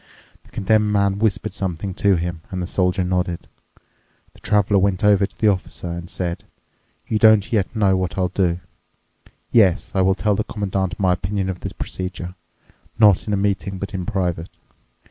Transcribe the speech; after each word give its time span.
The 0.45 0.49
Condemned 0.49 0.91
Man 0.91 1.19
whispered 1.19 1.53
something 1.53 1.93
to 1.93 2.15
him, 2.15 2.41
and 2.49 2.59
the 2.59 2.65
Soldier 2.65 3.03
nodded. 3.03 3.47
The 4.33 4.39
Traveler 4.39 4.79
went 4.79 5.03
over 5.03 5.27
to 5.27 5.37
the 5.39 5.47
Officer 5.47 5.89
and 5.89 6.09
said, 6.09 6.43
"You 7.07 7.19
don't 7.19 7.53
yet 7.53 7.75
know 7.75 7.95
what 7.95 8.17
I'll 8.17 8.29
do. 8.29 8.61
Yes, 9.51 9.91
I 9.93 10.01
will 10.01 10.15
tell 10.15 10.33
the 10.33 10.43
Commandant 10.43 10.99
my 10.99 11.13
opinion 11.13 11.49
of 11.51 11.59
the 11.59 11.71
procedure—not 11.75 13.27
in 13.27 13.33
a 13.33 13.37
meeting, 13.37 13.77
but 13.77 13.93
in 13.93 14.07
private. 14.07 14.49